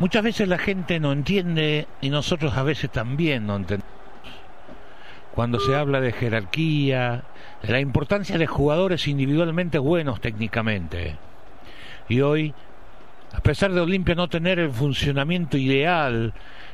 [0.00, 3.92] Muchas veces la gente no entiende y nosotros a veces también no entendemos.
[5.34, 7.24] Cuando se habla de jerarquía,
[7.62, 11.16] de la importancia de jugadores individualmente buenos técnicamente.
[12.08, 12.54] Y hoy,
[13.34, 16.32] a pesar de Olimpia no tener el funcionamiento ideal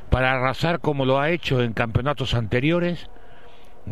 [0.09, 3.09] para arrasar como lo ha hecho en campeonatos anteriores,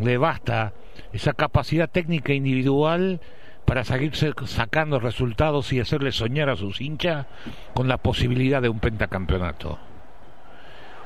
[0.00, 0.72] le basta
[1.12, 3.20] esa capacidad técnica individual
[3.66, 7.26] para seguirse sacando resultados y hacerle soñar a sus hinchas
[7.74, 9.78] con la posibilidad de un pentacampeonato.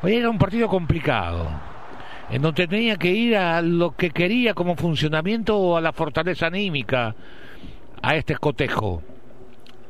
[0.02, 1.48] Hoy era un partido complicado,
[2.30, 6.46] en donde tenía que ir a lo que quería como funcionamiento o a la fortaleza
[6.46, 7.14] anímica
[8.02, 9.02] a este cotejo.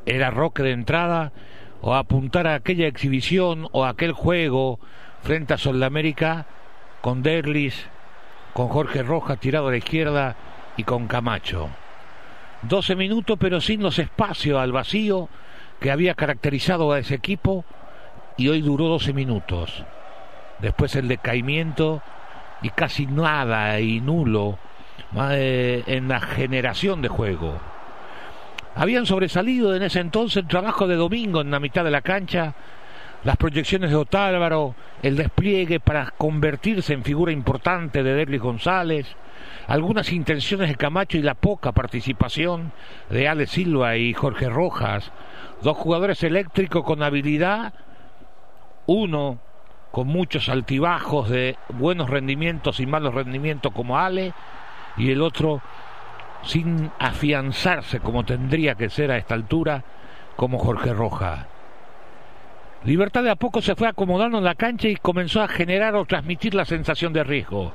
[0.07, 1.33] Era Roque de entrada
[1.81, 4.79] o apuntar a aquella exhibición o a aquel juego
[5.23, 6.47] frente a Sudamérica
[7.01, 7.89] con Derlis,
[8.53, 10.37] con Jorge Rojas tirado a la izquierda
[10.77, 11.69] y con Camacho.
[12.63, 15.29] 12 minutos pero sin los espacios al vacío
[15.81, 17.65] que había caracterizado a ese equipo
[18.37, 19.85] y hoy duró 12 minutos.
[20.61, 22.03] Después el decaimiento
[22.63, 24.59] y casi nada y nulo
[25.33, 27.59] eh, en la generación de juego.
[28.75, 32.55] Habían sobresalido en ese entonces el trabajo de Domingo en la mitad de la cancha,
[33.25, 39.07] las proyecciones de Otálvaro, el despliegue para convertirse en figura importante de Derlis González,
[39.67, 42.73] algunas intenciones de Camacho y la poca participación
[43.09, 45.13] de Ale Silva y Jorge Rojas,
[45.63, 47.73] dos jugadores eléctricos con habilidad,
[48.87, 49.39] uno
[49.91, 54.33] con muchos altibajos de buenos rendimientos y malos rendimientos como Ale,
[54.97, 55.61] y el otro
[56.43, 59.85] sin afianzarse como tendría que ser a esta altura
[60.37, 61.47] como Jorge Rojas.
[62.85, 66.07] Libertad de a poco se fue acomodando en la cancha y comenzó a generar o
[66.07, 67.75] transmitir la sensación de riesgo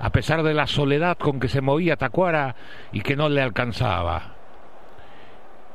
[0.00, 2.54] a pesar de la soledad con que se movía Tacuara
[2.92, 4.34] y que no le alcanzaba.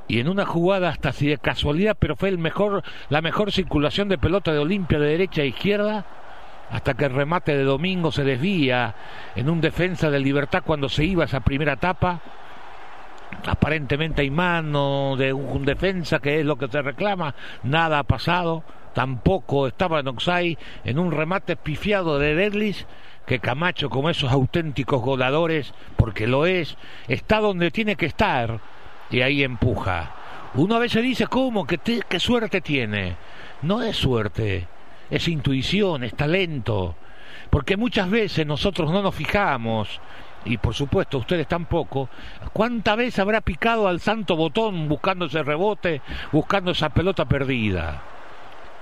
[0.08, 4.10] Y en una jugada hasta así de casualidad, pero fue el mejor, la mejor circulación
[4.10, 6.06] de pelota de Olimpia de derecha a izquierda,
[6.70, 8.96] hasta que el remate de Domingo se desvía
[9.36, 12.22] en un defensa de libertad cuando se iba esa primera etapa.
[13.46, 18.64] Aparentemente hay mano de un defensa que es lo que se reclama, nada ha pasado,
[18.94, 22.86] tampoco estaba en Oxai en un remate pifiado de Derlis
[23.26, 28.60] que Camacho, como esos auténticos goladores, porque lo es, está donde tiene que estar
[29.10, 30.16] y ahí empuja.
[30.56, 31.66] Uno a veces dice, ¿cómo?
[31.66, 33.16] ¿Qué, qué suerte tiene?
[33.62, 34.68] No es suerte,
[35.10, 36.96] es intuición, es talento.
[37.50, 40.02] Porque muchas veces nosotros no nos fijamos,
[40.46, 42.10] y por supuesto ustedes tampoco,
[42.52, 46.02] cuánta vez habrá picado al santo botón buscando ese rebote,
[46.32, 48.13] buscando esa pelota perdida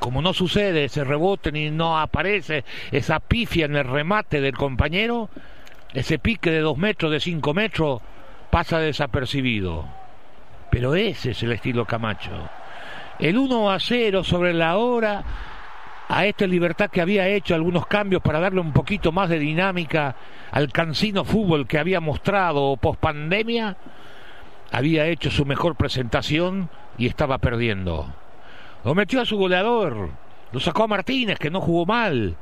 [0.02, 5.30] como no sucede ese rebote ni no aparece esa pifia en el remate del compañero,
[5.94, 8.02] ese pique de dos metros, de cinco metros,
[8.50, 9.86] pasa desapercibido.
[10.72, 12.32] Pero ese es el estilo Camacho.
[13.20, 15.24] El 1 a 0 sobre la hora
[16.10, 20.16] a esta Libertad que había hecho algunos cambios para darle un poquito más de dinámica
[20.52, 23.78] al cansino fútbol que había mostrado post pandemia,
[24.72, 28.16] había hecho su mejor presentación y estaba perdiendo.
[28.84, 30.10] Lo metió a su goleador.
[30.52, 32.36] Lo sacó a Martínez, que no jugó mal.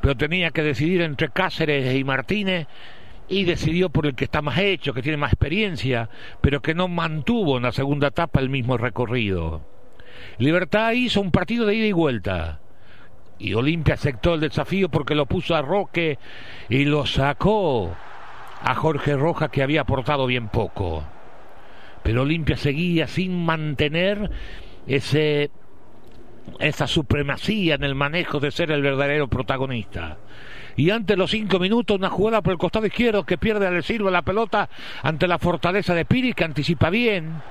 [0.00, 2.66] Pero tenía que decidir entre Cáceres y Martínez.
[3.28, 6.08] Y decidió por el que está más hecho, que tiene más experiencia,
[6.40, 9.62] pero que no mantuvo en la segunda etapa el mismo recorrido.
[10.38, 12.60] Libertad hizo un partido de ida y vuelta.
[13.38, 16.18] Y Olimpia aceptó el desafío porque lo puso a Roque
[16.68, 17.94] y lo sacó
[18.62, 21.04] a Jorge Roja que había aportado bien poco.
[22.02, 24.30] Pero Olimpia seguía sin mantener
[24.86, 25.50] ese
[26.58, 30.16] esa supremacía en el manejo de ser el verdadero protagonista.
[30.76, 34.10] Y ante los cinco minutos, una jugada por el costado izquierdo que pierde al Silva
[34.10, 34.68] la pelota
[35.02, 37.42] ante la fortaleza de Piri, que anticipa bien.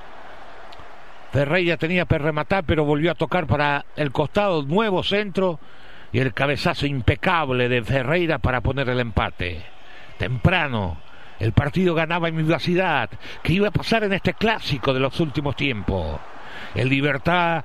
[1.32, 5.58] Ferreira tenía que rematar, pero volvió a tocar para el costado, nuevo centro
[6.12, 9.62] y el cabezazo impecable de Ferreira para poner el empate.
[10.18, 10.98] Temprano,
[11.40, 13.10] el partido ganaba en vivacidad.
[13.42, 16.18] ¿Qué iba a pasar en este clásico de los últimos tiempos?
[16.74, 17.64] El Libertad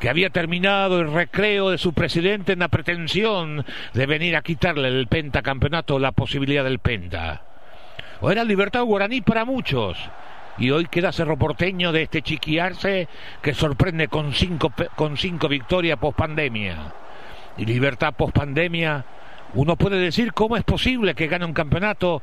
[0.00, 3.64] que había terminado el recreo de su presidente en la pretensión
[3.94, 7.42] de venir a quitarle el pentacampeonato la posibilidad del penta.
[8.20, 9.98] O era libertad guaraní para muchos.
[10.58, 13.08] Y hoy queda Cerro Porteño de este chiquiarse
[13.42, 16.92] que sorprende con cinco, con cinco victorias post pandemia.
[17.56, 19.04] Y libertad post pandemia,
[19.54, 22.22] uno puede decir cómo es posible que gane un campeonato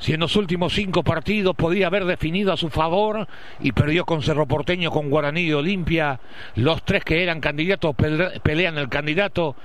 [0.00, 3.28] si en los últimos cinco partidos podía haber definido a su favor
[3.60, 6.18] y perdió con Cerro Porteño, con Guaraní y Olimpia,
[6.56, 7.94] los tres que eran candidatos
[8.42, 9.56] pelean el candidato,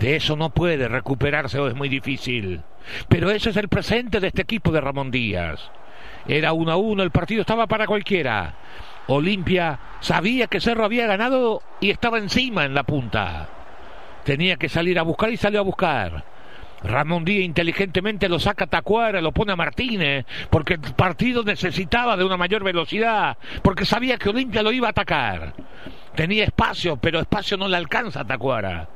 [0.00, 2.60] de eso no puede recuperarse o es muy difícil.
[3.08, 5.70] Pero ese es el presente de este equipo de Ramón Díaz.
[6.26, 8.54] Era uno a uno, el partido estaba para cualquiera.
[9.06, 13.48] Olimpia sabía que Cerro había ganado y estaba encima en la punta.
[14.24, 16.33] Tenía que salir a buscar y salió a buscar.
[16.84, 22.16] Ramón Díaz inteligentemente lo saca a Tacuara, lo pone a Martínez, porque el partido necesitaba
[22.16, 25.54] de una mayor velocidad, porque sabía que Olimpia lo iba a atacar.
[26.14, 28.88] Tenía espacio, pero espacio no le alcanza a Tacuara.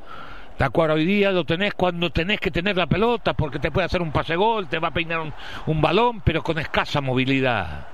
[0.57, 4.01] Tacuara hoy día lo tenés cuando tenés que tener la pelota, porque te puede hacer
[4.01, 5.33] un pase gol, te va a peinar un,
[5.65, 7.87] un balón, pero con escasa movilidad.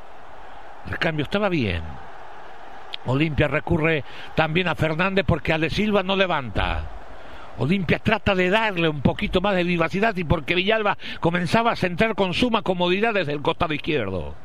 [0.89, 1.81] El cambio estaba bien.
[3.05, 4.03] Olimpia recurre
[4.35, 7.04] también a Fernández porque Ale Silva no levanta.
[7.57, 12.15] Olimpia trata de darle un poquito más de vivacidad y porque Villalba comenzaba a centrar
[12.15, 14.35] con suma comodidad desde el costado izquierdo.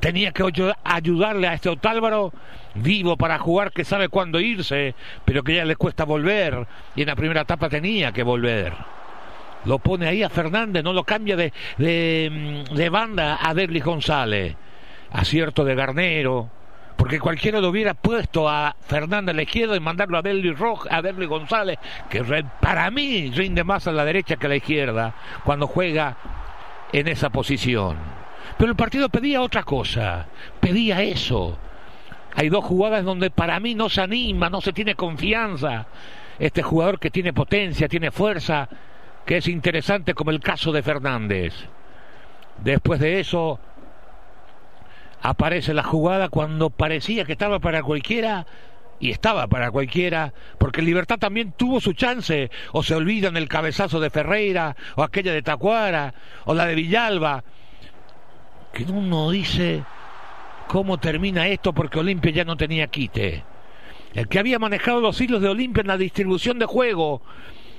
[0.00, 0.44] Tenía que
[0.84, 2.32] ayudarle a este Otálvaro
[2.74, 7.08] vivo para jugar que sabe cuándo irse, pero que ya le cuesta volver y en
[7.08, 8.72] la primera etapa tenía que volver.
[9.64, 14.56] Lo pone ahí a Fernández, no lo cambia de, de, de banda a Derlis González.
[15.10, 16.50] Acierto de Garnero,
[17.04, 20.88] porque cualquiera lo hubiera puesto a Fernando a la izquierda y mandarlo a Derly Roja,
[20.90, 21.78] a Derly González,
[22.08, 22.24] que
[22.62, 25.14] para mí rinde más a la derecha que a la izquierda
[25.44, 26.16] cuando juega
[26.94, 27.98] en esa posición.
[28.56, 30.28] Pero el partido pedía otra cosa,
[30.60, 31.58] pedía eso.
[32.36, 35.86] Hay dos jugadas donde para mí no se anima, no se tiene confianza.
[36.38, 38.66] Este jugador que tiene potencia, tiene fuerza,
[39.26, 41.52] que es interesante como el caso de Fernández.
[42.62, 43.60] Después de eso,
[45.24, 48.46] aparece la jugada cuando parecía que estaba para cualquiera
[49.00, 54.00] y estaba para cualquiera, porque Libertad también tuvo su chance, o se olvidan el cabezazo
[54.00, 56.12] de Ferreira, o aquella de Tacuara,
[56.44, 57.42] o la de Villalba,
[58.74, 59.82] que uno dice
[60.68, 63.44] cómo termina esto porque Olimpia ya no tenía quite.
[64.12, 67.22] El que había manejado los hilos de Olimpia en la distribución de juego,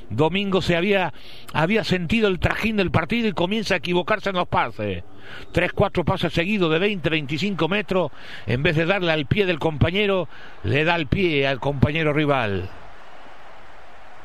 [0.10, 1.14] Domingo se había,
[1.54, 5.04] había sentido el trajín del partido y comienza a equivocarse en los pases.
[5.52, 8.12] Tres, cuatro pases seguidos de 20, 25 metros,
[8.46, 10.28] en vez de darle al pie del compañero,
[10.64, 12.70] le da al pie al compañero rival.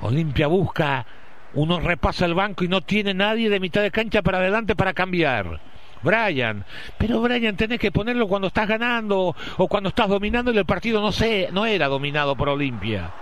[0.03, 1.06] Olimpia busca,
[1.55, 4.94] uno repasa el banco y no tiene nadie de mitad de cancha para adelante para
[4.94, 5.61] cambiar.
[6.03, 6.65] Brian,
[6.97, 11.00] pero Brian tenés que ponerlo cuando estás ganando o cuando estás dominando y el partido
[11.00, 13.12] no, sé, no era dominado por Olimpia.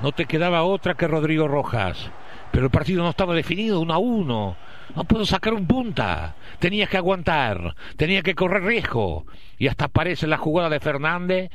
[0.00, 2.10] No te quedaba otra que Rodrigo Rojas.
[2.52, 4.56] Pero el partido no estaba definido, uno a uno.
[4.94, 6.36] No puedo sacar un punta.
[6.58, 9.26] Tenías que aguantar, tenía que correr riesgo.
[9.58, 11.50] Y hasta aparece la jugada de Fernández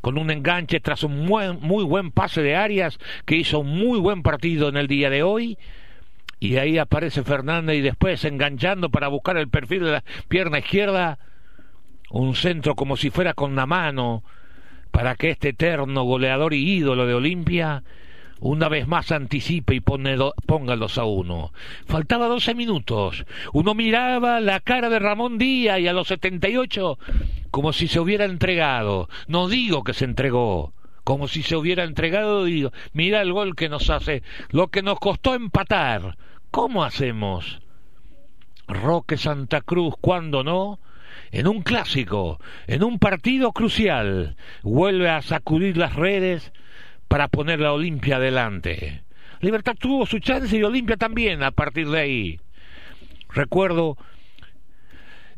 [0.00, 4.22] con un enganche tras un muy buen pase de Arias, que hizo un muy buen
[4.22, 5.58] partido en el día de hoy.
[6.38, 11.18] Y ahí aparece Fernández y después enganchando para buscar el perfil de la pierna izquierda.
[12.10, 14.22] Un centro como si fuera con la mano
[14.96, 17.84] para que este eterno goleador y ídolo de Olimpia
[18.40, 20.16] una vez más anticipe y pone
[20.46, 21.52] ponga los a uno.
[21.84, 23.26] Faltaba doce minutos.
[23.52, 26.98] Uno miraba la cara de Ramón Díaz y a los setenta y ocho
[27.50, 29.10] como si se hubiera entregado.
[29.28, 30.72] No digo que se entregó,
[31.04, 34.98] como si se hubiera entregado, digo, mira el gol que nos hace, lo que nos
[34.98, 36.16] costó empatar.
[36.50, 37.60] ¿Cómo hacemos?
[38.66, 40.80] Roque Santa Cruz, ¿cuándo no?
[41.30, 46.52] En un clásico, en un partido crucial, vuelve a sacudir las redes
[47.08, 49.02] para poner la Olimpia adelante.
[49.40, 52.40] Libertad tuvo su chance y Olimpia también a partir de ahí.
[53.30, 53.96] Recuerdo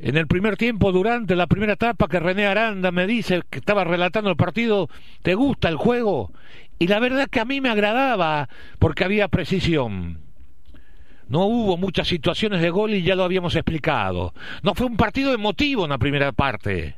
[0.01, 3.83] en el primer tiempo, durante la primera etapa, que René Aranda me dice que estaba
[3.83, 4.89] relatando el partido,
[5.23, 6.31] ¿te gusta el juego?
[6.79, 8.49] Y la verdad que a mí me agradaba
[8.79, 10.28] porque había precisión.
[11.29, 14.35] No hubo muchas situaciones de gol y ya lo habíamos explicado.
[14.63, 16.97] No fue un partido emotivo en la primera parte.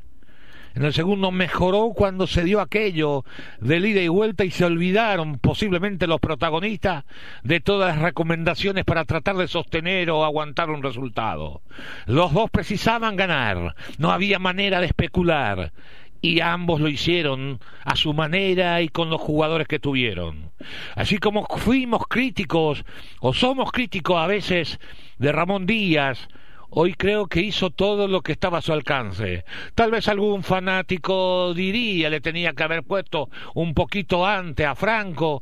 [0.73, 3.25] En el segundo mejoró cuando se dio aquello
[3.59, 7.03] de ida y vuelta y se olvidaron posiblemente los protagonistas
[7.43, 11.61] de todas las recomendaciones para tratar de sostener o aguantar un resultado.
[12.05, 15.73] Los dos precisaban ganar, no había manera de especular
[16.21, 20.51] y ambos lo hicieron a su manera y con los jugadores que tuvieron.
[20.95, 22.85] Así como fuimos críticos
[23.19, 24.79] o somos críticos a veces
[25.17, 26.29] de Ramón Díaz,
[26.69, 29.45] hoy creo que hizo todo lo que estaba a su alcance.
[29.73, 35.41] Tal vez algún fanático diría le tenía que haber puesto un poquito antes a Franco.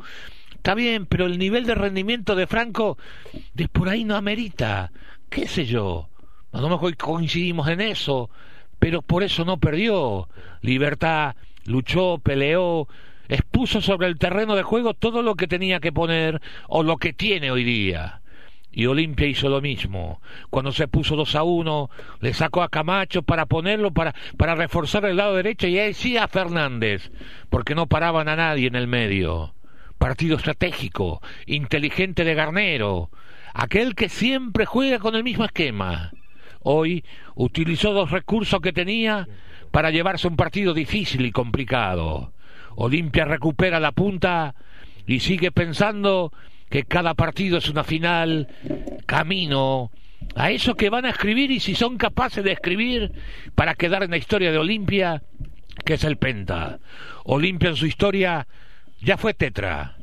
[0.55, 2.97] Está bien, pero el nivel de rendimiento de Franco
[3.53, 4.91] de por ahí no amerita.
[5.29, 6.09] ¿Qué sé yo?
[6.51, 8.29] A lo mejor coincidimos en eso
[8.79, 10.27] pero por eso no perdió.
[10.61, 12.87] Libertad luchó, peleó,
[13.27, 17.13] expuso sobre el terreno de juego todo lo que tenía que poner o lo que
[17.13, 18.21] tiene hoy día.
[18.71, 20.21] Y Olimpia hizo lo mismo.
[20.49, 21.89] Cuando se puso 2 a 1,
[22.21, 26.17] le sacó a Camacho para ponerlo, para, para reforzar el lado derecho, y ahí sí
[26.17, 27.11] a Fernández,
[27.49, 29.55] porque no paraban a nadie en el medio.
[29.97, 33.09] Partido estratégico, inteligente de Garnero,
[33.53, 36.11] aquel que siempre juega con el mismo esquema.
[36.61, 37.03] Hoy
[37.35, 39.27] utilizó dos recursos que tenía
[39.71, 42.33] para llevarse un partido difícil y complicado.
[42.75, 44.55] Olimpia recupera la punta
[45.05, 46.31] y sigue pensando
[46.69, 48.47] que cada partido es una final,
[49.05, 49.91] camino
[50.35, 53.11] a eso que van a escribir y si son capaces de escribir
[53.55, 55.23] para quedar en la historia de Olimpia,
[55.85, 56.79] que es el Penta.
[57.25, 58.47] Olimpia en su historia
[59.01, 59.98] ya fue tetra.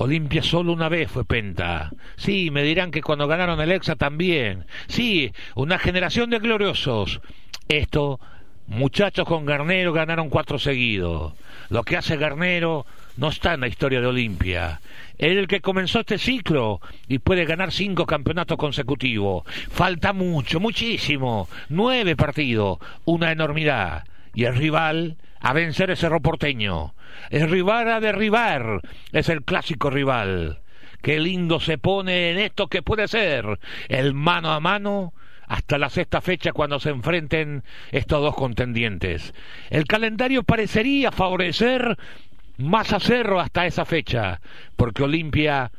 [0.00, 1.90] Olimpia solo una vez fue penta.
[2.16, 4.64] Sí, me dirán que cuando ganaron el Exa también.
[4.86, 7.20] Sí, una generación de gloriosos.
[7.66, 8.20] Esto,
[8.68, 11.32] muchachos con Garnero ganaron cuatro seguidos.
[11.68, 12.86] Lo que hace Garnero
[13.16, 14.80] no está en la historia de Olimpia.
[15.18, 19.42] Es el que comenzó este ciclo y puede ganar cinco campeonatos consecutivos.
[19.68, 21.48] Falta mucho, muchísimo.
[21.70, 24.04] Nueve partidos, una enormidad.
[24.34, 26.94] Y el rival a vencer ese Cerro Porteño.
[27.30, 28.80] El rival a derribar
[29.12, 30.60] es el clásico rival.
[31.02, 33.58] Qué lindo se pone en esto que puede ser
[33.88, 35.12] el mano a mano
[35.46, 39.32] hasta la sexta fecha cuando se enfrenten estos dos contendientes.
[39.70, 41.96] El calendario parecería favorecer
[42.58, 44.40] más a Cerro hasta esa fecha,
[44.76, 45.70] porque Olimpia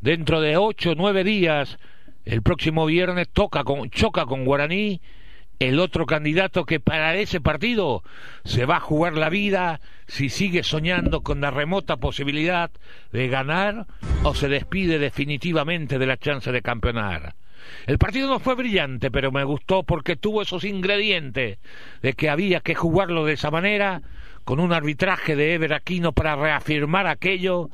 [0.00, 1.78] dentro de ocho o nueve días,
[2.24, 5.00] el próximo viernes toca con, choca con Guaraní
[5.68, 8.02] el otro candidato que para ese partido
[8.44, 12.70] se va a jugar la vida si sigue soñando con la remota posibilidad
[13.12, 13.86] de ganar
[14.22, 17.34] o se despide definitivamente de la chance de campeonar.
[17.86, 21.58] El partido no fue brillante, pero me gustó porque tuvo esos ingredientes
[22.02, 24.02] de que había que jugarlo de esa manera,
[24.44, 27.70] con un arbitraje de Ever Aquino para reafirmar aquello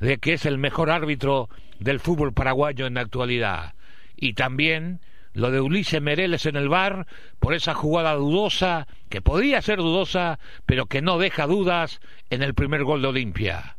[0.00, 3.74] de que es el mejor árbitro del fútbol paraguayo en la actualidad.
[4.16, 5.00] Y también
[5.34, 7.06] lo de Ulises Mereles en el bar
[7.38, 12.00] por esa jugada dudosa, que podría ser dudosa, pero que no deja dudas
[12.30, 13.76] en el primer gol de Olimpia.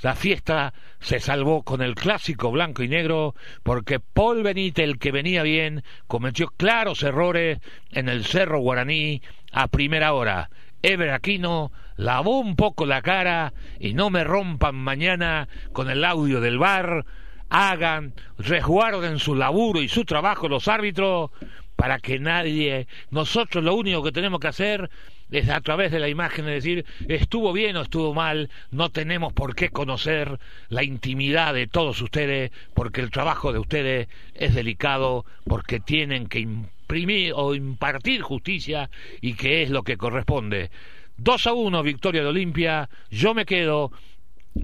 [0.00, 3.34] La fiesta se salvó con el clásico blanco y negro
[3.64, 7.58] porque Paul Benítez, el que venía bien, cometió claros errores
[7.90, 10.50] en el Cerro Guaraní a primera hora.
[10.82, 16.40] Ever Aquino lavó un poco la cara y no me rompan mañana con el audio
[16.40, 17.04] del bar
[17.48, 21.30] hagan, resguarden su laburo y su trabajo los árbitros
[21.76, 24.90] para que nadie, nosotros lo único que tenemos que hacer
[25.30, 29.54] es a través de la imagen decir estuvo bien o estuvo mal, no tenemos por
[29.54, 30.38] qué conocer
[30.70, 36.40] la intimidad de todos ustedes, porque el trabajo de ustedes es delicado, porque tienen que
[36.40, 38.90] imprimir o impartir justicia
[39.20, 40.70] y que es lo que corresponde.
[41.18, 43.92] 2 a 1, victoria de Olimpia, yo me quedo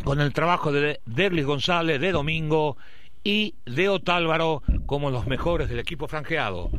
[0.03, 2.77] con el trabajo de Derlis González, de Domingo
[3.23, 6.71] y de Otálvaro como los mejores del equipo franjeado.